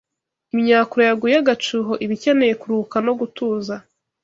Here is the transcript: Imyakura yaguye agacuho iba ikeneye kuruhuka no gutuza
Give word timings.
Imyakura 0.55 1.03
yaguye 1.09 1.35
agacuho 1.41 1.91
iba 2.03 2.13
ikeneye 2.17 2.53
kuruhuka 2.61 2.97
no 3.05 3.13
gutuza 3.19 3.75